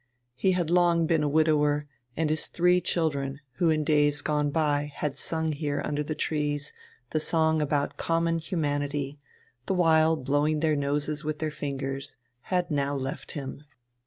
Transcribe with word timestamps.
He 0.33 0.53
had 0.53 0.71
long 0.71 1.05
been 1.05 1.21
a 1.21 1.29
widower, 1.29 1.85
and 2.17 2.31
his 2.31 2.47
three 2.47 2.81
children, 2.81 3.39
who 3.57 3.69
in 3.69 3.83
days 3.83 4.23
gone 4.23 4.49
by 4.49 4.91
had 4.95 5.15
sung 5.15 5.51
here 5.51 5.79
under 5.85 6.03
the 6.03 6.15
trees 6.15 6.73
the 7.11 7.19
song 7.19 7.61
about 7.61 7.97
common 7.97 8.39
humanity, 8.39 9.19
the 9.67 9.75
while 9.75 10.15
blowing 10.15 10.59
their 10.61 10.75
noses 10.75 11.23
with 11.23 11.37
their 11.37 11.51
fingers, 11.51 12.17
had 12.45 12.71
now 12.71 12.95
left 12.95 13.33
him. 13.33 13.63